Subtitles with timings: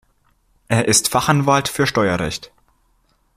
[0.67, 2.51] Er ist Fachanwalt für Steuerrecht.